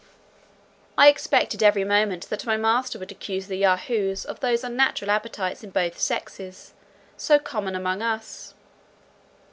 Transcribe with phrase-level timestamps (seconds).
[0.97, 5.63] I expected every moment that my master would accuse the Yahoos of those unnatural appetites
[5.63, 6.73] in both sexes,
[7.17, 8.55] so common among us.